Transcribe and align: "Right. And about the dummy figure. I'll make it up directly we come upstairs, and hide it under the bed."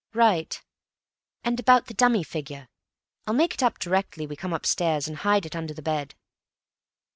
"Right. 0.15 0.59
And 1.43 1.59
about 1.59 1.85
the 1.85 1.93
dummy 1.93 2.23
figure. 2.23 2.69
I'll 3.27 3.35
make 3.35 3.53
it 3.53 3.61
up 3.61 3.77
directly 3.77 4.25
we 4.25 4.35
come 4.35 4.51
upstairs, 4.51 5.07
and 5.07 5.17
hide 5.17 5.45
it 5.45 5.55
under 5.55 5.75
the 5.75 5.83
bed." 5.83 6.15